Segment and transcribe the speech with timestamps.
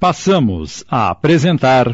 [0.00, 1.88] Passamos a apresentar.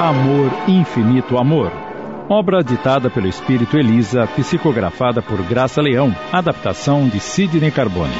[0.00, 1.72] Amor, Infinito Amor.
[2.28, 8.14] Obra ditada pelo espírito Elisa, psicografada por Graça Leão, adaptação de Sidney Carbone.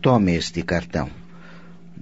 [0.00, 1.21] Tome este cartão.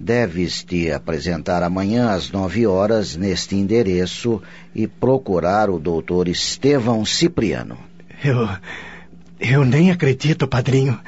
[0.01, 4.41] Deves te apresentar amanhã às nove horas neste endereço
[4.73, 7.77] e procurar o doutor Estevão Cipriano.
[8.23, 8.49] Eu.
[9.39, 10.99] Eu nem acredito, padrinho.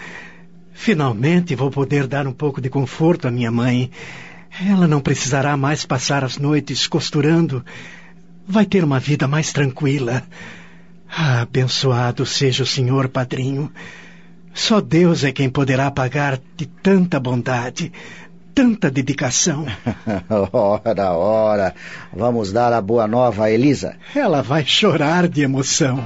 [0.74, 3.90] Finalmente vou poder dar um pouco de conforto à minha mãe.
[4.64, 7.66] Ela não precisará mais passar as noites costurando.
[8.48, 10.22] Vai ter uma vida mais tranquila.
[11.10, 13.72] Ah, abençoado seja o senhor, padrinho.
[14.54, 17.92] Só Deus é quem poderá pagar de tanta bondade,
[18.54, 19.66] tanta dedicação.
[20.52, 21.76] ora, ora.
[22.16, 23.96] Vamos dar a boa nova a Elisa.
[24.16, 26.00] Ela vai chorar de emoção.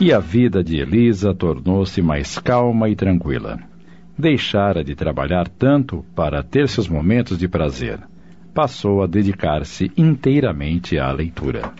[0.00, 3.58] E a vida de Elisa tornou-se mais calma e tranquila.
[4.18, 8.00] Deixara de trabalhar tanto para ter seus momentos de prazer.
[8.54, 11.74] Passou a dedicar-se inteiramente à leitura.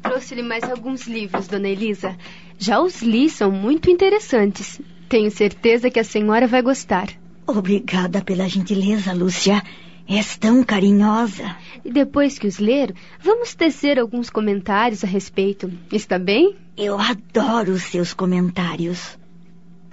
[0.00, 2.16] Trouxe-lhe mais alguns livros, dona Elisa.
[2.56, 4.80] Já os li, são muito interessantes.
[5.08, 7.08] Tenho certeza que a senhora vai gostar.
[7.44, 9.60] Obrigada pela gentileza, Lúcia.
[10.08, 11.56] És tão carinhosa.
[11.84, 15.68] E depois que os ler, vamos tecer alguns comentários a respeito.
[15.92, 16.56] Está bem?
[16.76, 19.18] Eu adoro os seus comentários.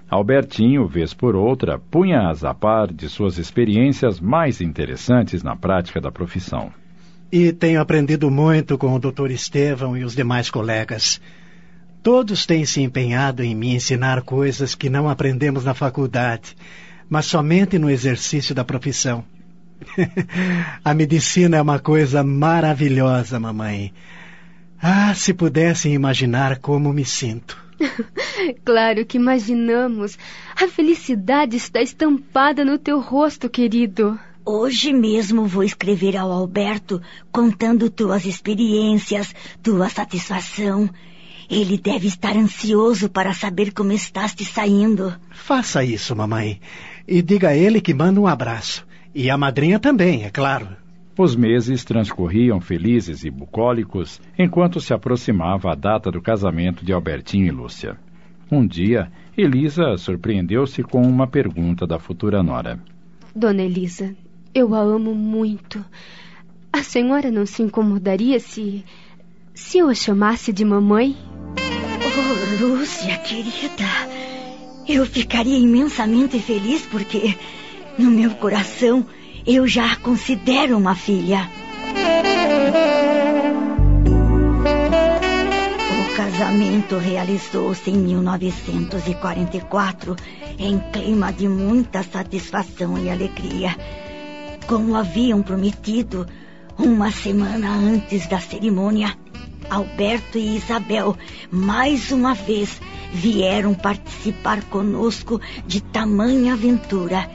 [0.10, 6.12] Albertinho, vez por outra, punha-as a par de suas experiências mais interessantes na prática da
[6.12, 6.74] profissão.
[7.32, 9.30] E tenho aprendido muito com o Dr.
[9.30, 11.22] Estevão e os demais colegas.
[12.02, 16.58] Todos têm se empenhado em me ensinar coisas que não aprendemos na faculdade,
[17.08, 19.24] mas somente no exercício da profissão.
[20.84, 23.94] a medicina é uma coisa maravilhosa, mamãe.
[24.82, 27.69] Ah, se pudessem imaginar como me sinto.
[28.64, 30.18] claro que imaginamos.
[30.56, 34.20] A felicidade está estampada no teu rosto, querido.
[34.46, 37.02] Hoje mesmo vou escrever ao Alberto
[37.32, 40.90] contando tuas experiências, tua satisfação.
[41.50, 45.16] Ele deve estar ansioso para saber como estás te saindo.
[45.32, 46.60] Faça isso, mamãe.
[47.08, 48.86] E diga a ele que manda um abraço.
[49.14, 50.68] E a madrinha também, é claro.
[51.22, 57.46] Os meses transcorriam felizes e bucólicos enquanto se aproximava a data do casamento de Albertinho
[57.46, 57.98] e Lúcia.
[58.50, 62.80] Um dia, Elisa surpreendeu-se com uma pergunta da futura nora.
[63.36, 64.16] Dona Elisa,
[64.56, 65.84] eu a amo muito.
[66.72, 68.86] A senhora não se incomodaria se.
[69.54, 71.18] se eu a chamasse de mamãe?
[72.62, 73.84] Oh, Lúcia, querida.
[74.88, 77.36] Eu ficaria imensamente feliz porque,
[77.98, 79.06] no meu coração,
[79.46, 81.50] eu já a considero uma filha.
[86.00, 90.16] O casamento realizou-se em 1944
[90.58, 93.74] em clima de muita satisfação e alegria.
[94.68, 96.28] Como haviam prometido,
[96.78, 99.18] uma semana antes da cerimônia,
[99.70, 101.16] Alberto e Isabel
[101.52, 107.28] mais uma vez vieram participar conosco de tamanha aventura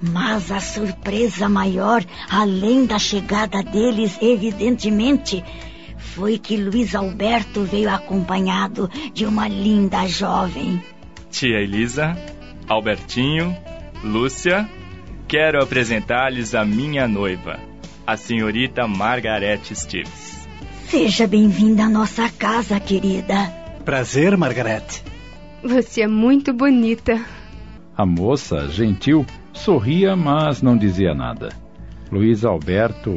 [0.00, 5.44] mas a surpresa maior, além da chegada deles, evidentemente,
[5.98, 10.82] foi que Luiz Alberto veio acompanhado de uma linda jovem.
[11.30, 12.16] Tia Elisa,
[12.66, 13.56] Albertinho,
[14.02, 14.68] Lúcia,
[15.28, 17.60] quero apresentar-lhes a minha noiva,
[18.06, 20.48] a senhorita Margaret Stevens.
[20.88, 23.46] Seja bem-vinda à nossa casa, querida.
[23.84, 24.82] Prazer, Margaret.
[25.62, 27.24] Você é muito bonita.
[27.96, 29.24] A moça, gentil,
[29.64, 31.50] Sorria, mas não dizia nada.
[32.10, 33.16] Luiz Alberto.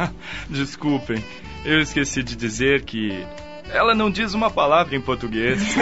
[0.48, 1.22] Desculpem,
[1.64, 3.24] eu esqueci de dizer que
[3.70, 5.62] ela não diz uma palavra em português.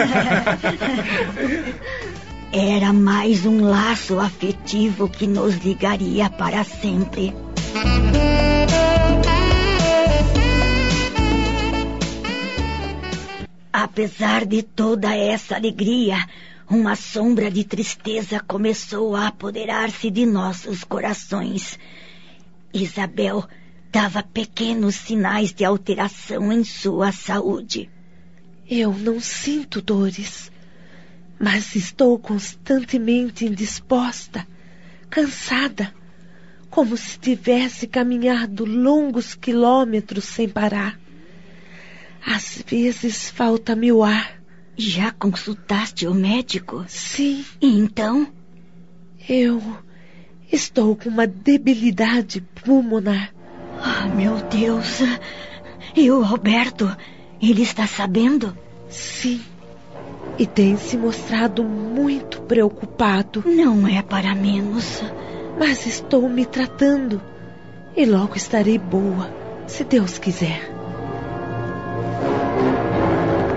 [2.51, 7.33] Era mais um laço afetivo que nos ligaria para sempre.
[13.71, 16.17] Apesar de toda essa alegria,
[16.71, 21.77] uma sombra de tristeza começou a apoderar-se de nossos corações.
[22.73, 23.45] Isabel
[23.91, 27.89] dava pequenos sinais de alteração em sua saúde.
[28.69, 30.49] Eu não sinto dores,
[31.37, 34.47] mas estou constantemente indisposta,
[35.09, 35.93] cansada,
[36.69, 40.97] como se tivesse caminhado longos quilômetros sem parar.
[42.25, 44.40] Às vezes falta-me o ar.
[44.77, 46.83] Já consultaste o médico?
[46.87, 47.45] Sim.
[47.61, 48.27] E então?
[49.29, 49.61] Eu
[50.51, 53.33] estou com uma debilidade pulmonar.
[53.79, 54.99] Ah, meu Deus.
[55.95, 56.95] E o Roberto?
[57.41, 58.57] Ele está sabendo?
[58.89, 59.41] Sim.
[60.37, 63.43] E tem se mostrado muito preocupado.
[63.45, 65.03] Não é para menos.
[65.59, 67.21] Mas estou me tratando.
[67.95, 69.29] E logo estarei boa,
[69.67, 70.71] se Deus quiser.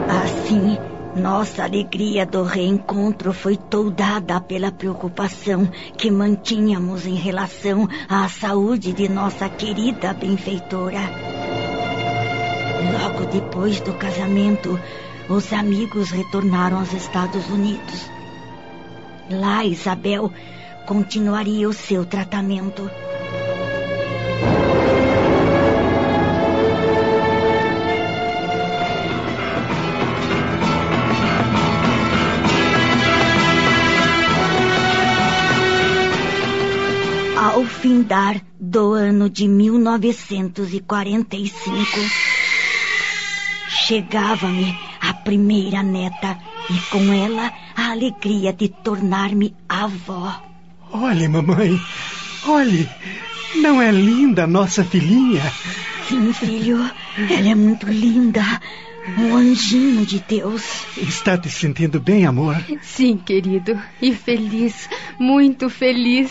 [0.09, 0.77] Assim,
[1.17, 5.67] nossa alegria do reencontro foi toldada pela preocupação
[5.97, 11.01] que mantínhamos em relação à saúde de nossa querida benfeitora.
[12.93, 14.79] Logo depois do casamento,
[15.29, 18.11] os amigos retornaram aos Estados Unidos.
[19.31, 20.33] Lá, Isabel
[20.87, 22.91] continuaria o seu tratamento.
[38.05, 41.89] Ao findar do ano de 1945,
[43.67, 50.39] chegava-me a primeira neta e com ela a alegria de tornar-me avó.
[50.93, 51.81] Olhe, mamãe,
[52.47, 52.87] olhe,
[53.57, 55.51] não é linda nossa filhinha?
[56.07, 56.79] Sim, filho,
[57.17, 58.43] ela é muito linda.
[59.19, 60.85] Um anjinho de Deus.
[60.99, 62.63] Está te sentindo bem, amor?
[62.83, 63.81] Sim, querido.
[64.01, 66.31] E feliz, muito feliz.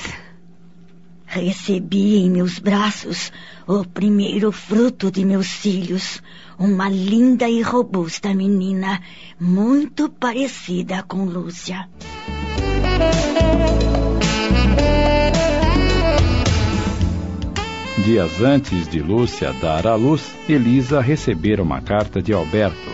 [1.33, 3.31] Recebi em meus braços
[3.65, 6.21] o primeiro fruto de meus filhos,
[6.59, 9.01] uma linda e robusta menina,
[9.39, 11.89] muito parecida com Lúcia.
[18.05, 22.91] Dias antes de Lúcia dar à luz, Elisa recebera uma carta de Alberto.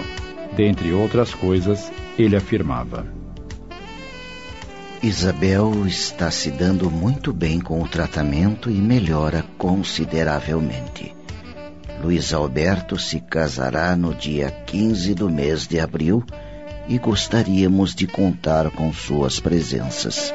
[0.56, 3.06] Dentre outras coisas, ele afirmava:
[5.01, 11.16] Isabel está se dando muito bem com o tratamento e melhora consideravelmente.
[12.04, 16.22] Luiz Alberto se casará no dia 15 do mês de abril
[16.90, 20.34] e gostaríamos de contar com suas presenças.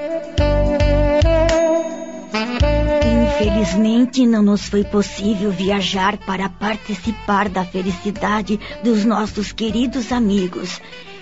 [3.37, 10.81] Infelizmente, não nos foi possível viajar para participar da felicidade dos nossos queridos amigos,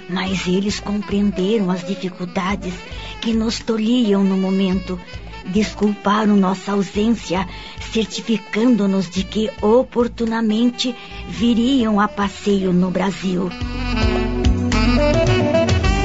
[0.09, 2.75] mas eles compreenderam as dificuldades
[3.21, 5.01] que nos tolhiam no momento.
[5.47, 7.49] Desculparam nossa ausência,
[7.93, 10.95] certificando-nos de que oportunamente
[11.29, 13.51] viriam a passeio no Brasil.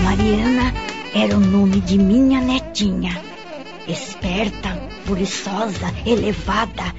[0.03, 0.73] Mariana
[1.13, 3.21] era o nome de minha netinha.
[3.87, 6.93] Esperta, furiçosa, elevada,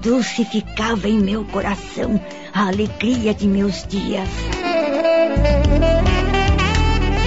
[0.00, 2.20] dulcificava em meu coração
[2.52, 4.28] a alegria de meus dias.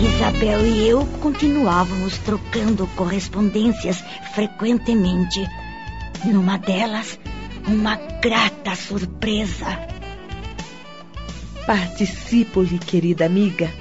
[0.03, 4.03] Isabel e eu continuávamos trocando correspondências
[4.35, 5.47] frequentemente.
[6.25, 7.17] Numa delas,
[7.65, 9.79] uma grata surpresa.
[11.65, 13.71] Participo-lhe, querida amiga,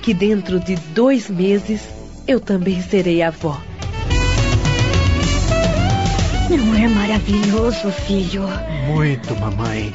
[0.00, 1.82] que dentro de dois meses
[2.26, 3.60] eu também serei avó.
[6.48, 8.44] Não é maravilhoso, filho?
[8.86, 9.92] Muito, mamãe.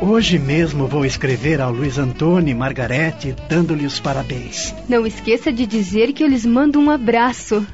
[0.00, 4.72] Hoje mesmo vou escrever ao Luiz Antônio e Margarete dando-lhe os parabéns.
[4.88, 7.66] Não esqueça de dizer que eu lhes mando um abraço.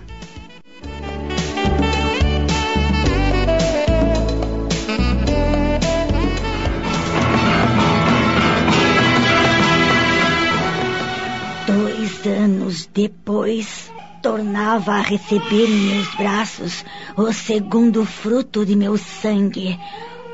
[11.67, 16.87] Dois anos depois, tornava a receber em meus braços
[17.19, 19.79] o segundo fruto de meu sangue.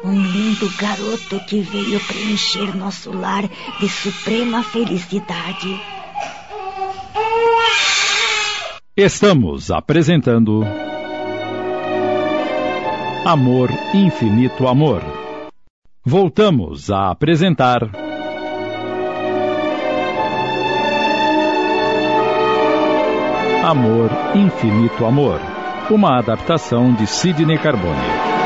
[0.02, 3.42] Um lindo garoto que veio preencher nosso lar
[3.78, 5.78] de suprema felicidade.
[8.97, 10.62] Estamos apresentando.
[13.26, 15.02] Amor, Infinito Amor.
[16.02, 17.83] Voltamos a apresentar.
[23.62, 25.40] Amor, Infinito Amor.
[25.90, 28.39] Uma adaptação de Sidney Carbone.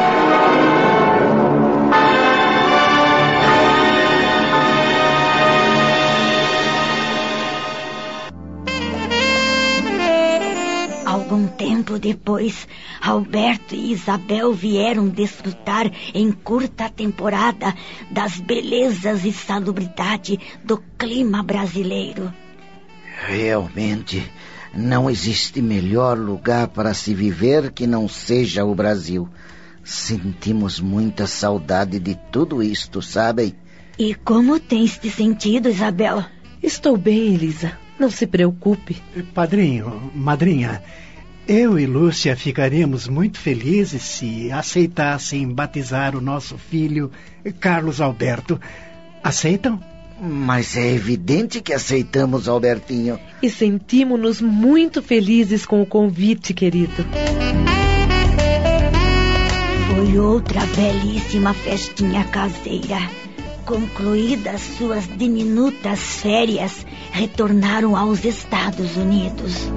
[11.15, 12.67] Algum tempo depois,
[13.01, 17.73] Alberto e Isabel vieram desfrutar em curta temporada
[18.11, 22.35] das belezas e salubridade do clima brasileiro.
[23.29, 24.29] Realmente,
[24.75, 29.29] não existe melhor lugar para se viver que não seja o Brasil.
[29.85, 33.55] Sentimos muita saudade de tudo isto, sabem?
[33.97, 36.25] E como tens te sentido, Isabel?
[36.65, 37.73] Estou bem, Elisa.
[37.99, 38.97] Não se preocupe.
[39.35, 40.83] Padrinho, madrinha,
[41.47, 47.13] eu e Lúcia ficaríamos muito felizes se aceitassem batizar o nosso filho,
[47.61, 48.59] Carlos Alberto.
[49.23, 49.79] Aceitam?
[50.19, 53.21] Mas é evidente que aceitamos, Albertinho.
[53.43, 57.05] E sentimos-nos muito felizes com o convite, querido.
[59.87, 63.24] Foi outra belíssima festinha caseira.
[63.65, 69.73] Concluídas suas diminutas férias, retornaram aos Estados Unidos.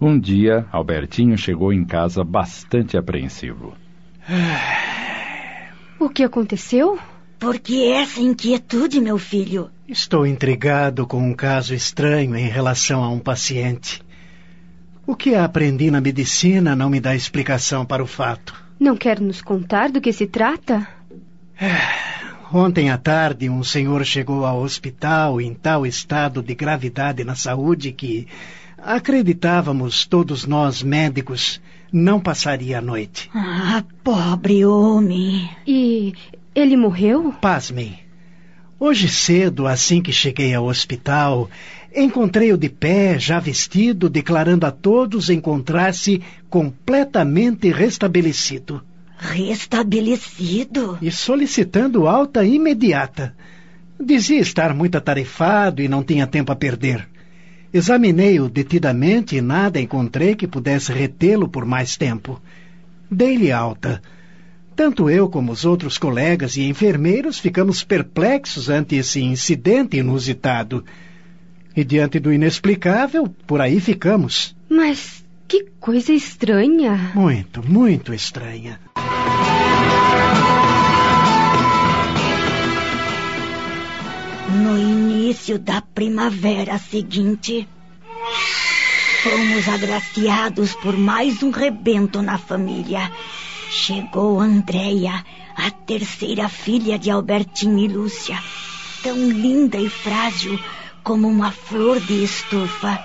[0.00, 3.74] Um dia, Albertinho chegou em casa bastante apreensivo.
[5.98, 6.96] O que aconteceu?
[7.38, 9.70] Por que essa inquietude, meu filho?
[9.86, 14.02] Estou intrigado com um caso estranho em relação a um paciente.
[15.06, 18.54] O que aprendi na medicina não me dá explicação para o fato.
[18.78, 20.86] Não quer nos contar do que se trata?
[22.52, 27.92] Ontem à tarde, um senhor chegou ao hospital em tal estado de gravidade na saúde
[27.92, 28.26] que
[28.78, 31.60] acreditávamos, todos nós médicos,
[31.92, 33.30] não passaria a noite.
[33.34, 35.48] Ah, pobre homem.
[35.66, 36.14] E
[36.58, 37.32] ele morreu?
[37.40, 37.98] Pasmem.
[38.80, 41.50] Hoje cedo, assim que cheguei ao hospital,
[41.94, 48.82] encontrei-o de pé, já vestido, declarando a todos encontrar-se completamente restabelecido.
[49.18, 50.96] Restabelecido?
[51.02, 53.34] E solicitando alta imediata.
[54.00, 57.08] Dizia estar muito atarefado e não tinha tempo a perder.
[57.74, 62.40] Examinei-o detidamente e nada encontrei que pudesse retê-lo por mais tempo.
[63.10, 64.00] Dei-lhe alta.
[64.78, 70.84] Tanto eu como os outros colegas e enfermeiros ficamos perplexos ante esse incidente inusitado.
[71.74, 74.54] E diante do inexplicável, por aí ficamos.
[74.70, 77.10] Mas que coisa estranha.
[77.12, 78.78] Muito, muito estranha.
[84.62, 87.66] No início da primavera seguinte,
[89.24, 93.10] fomos agraciados por mais um rebento na família.
[93.70, 95.22] Chegou Andréia,
[95.54, 98.42] a terceira filha de Albertinho e Lúcia,
[99.02, 100.58] tão linda e frágil
[101.04, 102.98] como uma flor de estufa.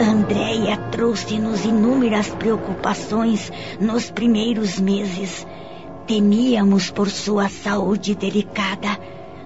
[0.00, 5.46] Andréia trouxe-nos inúmeras preocupações nos primeiros meses.
[6.06, 8.98] Temíamos por sua saúde delicada.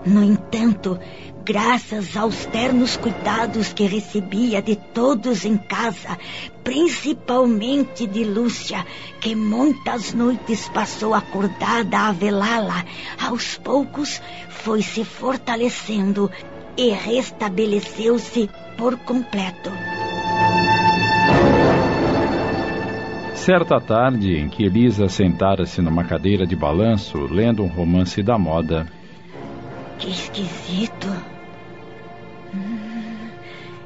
[0.07, 0.99] No entanto,
[1.47, 6.19] graças aos ternos cuidados que recebia de todos em casa,
[6.65, 8.85] principalmente de Lúcia,
[9.21, 12.85] que muitas noites passou acordada a velá-la,
[13.25, 16.29] aos poucos foi se fortalecendo
[16.76, 19.71] e restabeleceu-se por completo.
[23.35, 28.88] Certa tarde, em que Elisa sentara-se numa cadeira de balanço, lendo um romance da moda.
[30.00, 31.36] Que esquisito.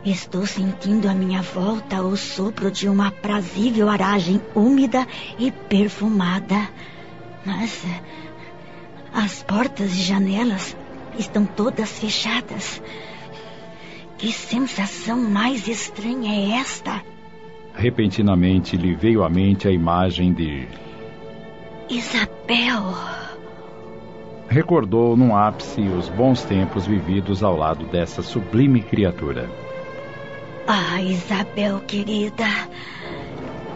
[0.04, 5.06] Estou sentindo à minha volta o sopro de uma aprazível aragem úmida
[5.38, 6.68] e perfumada.
[7.44, 7.84] Mas
[9.12, 10.76] as portas e janelas
[11.18, 12.82] estão todas fechadas.
[14.16, 17.02] Que sensação mais estranha é esta?
[17.74, 20.66] Repentinamente lhe veio à mente a imagem de.
[21.88, 23.19] Isabel.
[24.50, 29.48] Recordou num ápice os bons tempos vividos ao lado dessa sublime criatura.
[30.66, 32.48] Ah, Isabel querida,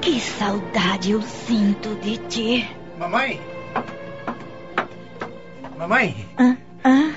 [0.01, 2.69] que saudade eu sinto de ti.
[2.99, 3.41] Mamãe?
[5.79, 6.27] Mamãe?
[6.37, 7.11] Ah, ah,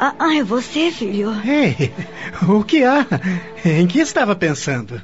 [0.00, 1.30] ah, ah, é você, filho?
[1.44, 1.92] Ei,
[2.48, 3.06] o que há?
[3.66, 4.98] Em que estava pensando?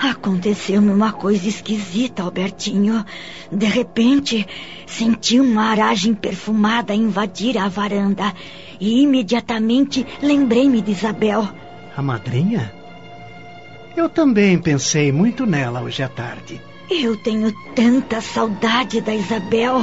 [0.00, 3.04] Aconteceu-me uma coisa esquisita, Albertinho.
[3.52, 4.46] De repente,
[4.86, 8.32] senti uma aragem perfumada invadir a varanda
[8.80, 11.46] e imediatamente lembrei-me de Isabel.
[11.94, 12.72] A madrinha?
[13.94, 16.58] Eu também pensei muito nela hoje à tarde.
[16.90, 19.76] Eu tenho tanta saudade da Isabel.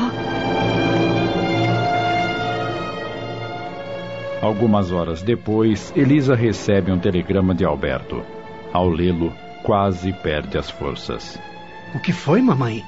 [4.42, 8.24] Algumas horas depois, Elisa recebe um telegrama de Alberto.
[8.74, 9.32] Ao lê-lo,
[9.68, 11.38] quase perde as forças.
[11.94, 12.86] O que foi, mamãe?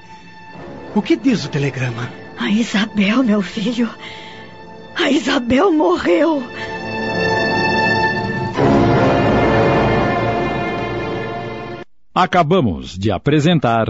[0.95, 2.09] O que diz o telegrama?
[2.37, 3.89] A Isabel, meu filho.
[4.95, 6.41] A Isabel morreu.
[12.15, 13.87] Acabamos de apresentar.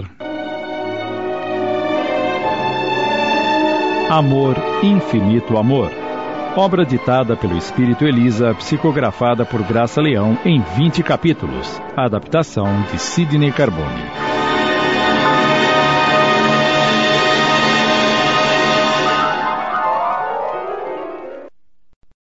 [4.10, 5.99] Amor, Infinito Amor.
[6.56, 11.80] Obra ditada pelo Espírito Elisa, psicografada por Graça Leão em 20 capítulos.
[11.96, 14.29] Adaptação de Sidney Carbone.